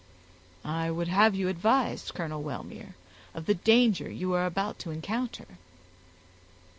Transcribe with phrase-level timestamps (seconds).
[0.65, 2.95] "I would have you advised, Colonel Wellmere,
[3.35, 5.45] of the danger you are about to encounter."